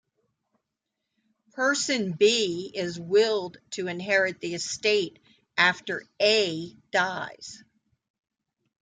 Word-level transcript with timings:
Person 1.53 2.13
B 2.13 2.71
is 2.73 2.99
willed 2.99 3.57
to 3.73 3.85
inherit 3.85 4.39
the 4.41 4.55
estate 4.55 5.19
after 5.59 6.01
A 6.19 6.71
dies. 6.89 7.63